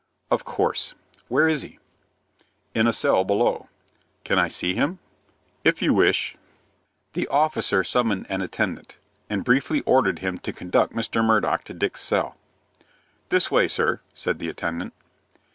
[0.31, 0.95] "Of course.
[1.27, 1.77] Where is he?"
[2.73, 3.69] "In a cell below."
[4.23, 4.97] "Can I see him?"
[5.63, 6.37] "If you wish."
[7.13, 8.97] The officer summoned an attendant,
[9.29, 11.23] and briefly ordered him to conduct Mr.
[11.23, 12.35] Murdock to Dick's cell.
[13.29, 14.93] "This way, sir," said the attendant.